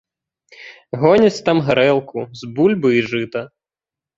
Гоняць 1.03 1.43
там 1.49 1.57
гарэлку 1.67 2.25
з 2.41 2.53
бульбы 2.59 2.89
і 2.99 3.07
жыта. 3.13 3.41